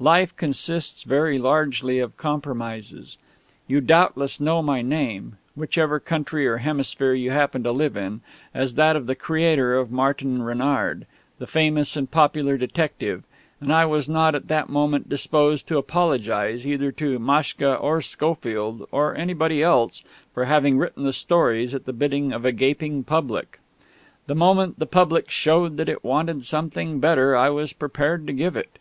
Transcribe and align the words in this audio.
Life 0.00 0.34
consists 0.36 1.02
very 1.02 1.38
largely 1.38 1.98
of 1.98 2.16
compromises. 2.16 3.18
You 3.66 3.82
doubtless 3.82 4.40
know 4.40 4.62
my 4.62 4.80
name, 4.80 5.36
whichever 5.54 6.00
country 6.00 6.46
or 6.46 6.56
hemisphere 6.56 7.12
you 7.12 7.32
happen 7.32 7.62
to 7.64 7.70
live 7.70 7.94
in, 7.94 8.22
as 8.54 8.76
that 8.76 8.96
of 8.96 9.04
the 9.04 9.14
creator 9.14 9.74
of 9.76 9.90
Martin 9.92 10.40
Renard, 10.40 11.06
the 11.38 11.46
famous 11.46 11.96
and 11.98 12.10
popular 12.10 12.56
detective; 12.56 13.24
and 13.60 13.70
I 13.70 13.84
was 13.84 14.08
not 14.08 14.34
at 14.34 14.48
that 14.48 14.70
moment 14.70 15.10
disposed 15.10 15.66
to 15.68 15.76
apologise, 15.76 16.64
either 16.64 16.90
to 16.92 17.18
Maschka 17.18 17.74
or 17.74 18.00
Schofield 18.00 18.88
or 18.90 19.14
anybody 19.14 19.62
else, 19.62 20.02
for 20.32 20.46
having 20.46 20.78
written 20.78 21.04
the 21.04 21.12
stories 21.12 21.74
at 21.74 21.84
the 21.84 21.92
bidding 21.92 22.32
of 22.32 22.46
a 22.46 22.52
gaping 22.52 23.02
public. 23.04 23.60
The 24.28 24.34
moment 24.34 24.78
the 24.78 24.86
public 24.86 25.30
showed 25.30 25.76
that 25.76 25.90
it 25.90 26.02
wanted 26.02 26.46
something 26.46 27.00
better 27.00 27.36
I 27.36 27.50
was 27.50 27.74
prepared 27.74 28.26
to 28.28 28.32
give 28.32 28.56
it. 28.56 28.78